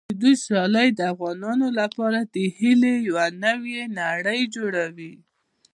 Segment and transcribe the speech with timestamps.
[0.09, 5.13] د دوی سیالۍ د افغانانو لپاره د هیلو یوه نوې نړۍ جوړوي.